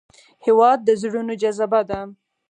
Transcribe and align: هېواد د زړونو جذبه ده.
هېواد 0.45 0.79
د 0.83 0.89
زړونو 1.01 1.33
جذبه 1.41 1.81
ده. 1.89 1.99